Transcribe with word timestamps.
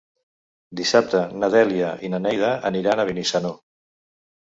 Dissabte 0.79 1.21
na 1.43 1.51
Dèlia 1.57 1.93
i 2.09 2.13
na 2.17 2.23
Neida 2.25 2.53
aniran 2.73 3.07
a 3.07 3.09
Benissanó. 3.15 3.57